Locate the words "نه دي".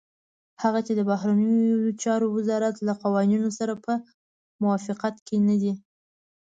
5.47-5.73